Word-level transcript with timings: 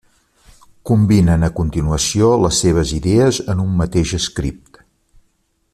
Combinen 0.89 1.43
a 1.47 1.49
continuació 1.59 2.31
les 2.45 2.61
seves 2.65 2.95
idees 3.01 3.41
en 3.55 3.65
un 3.67 3.79
mateix 3.83 4.15
script. 4.25 4.83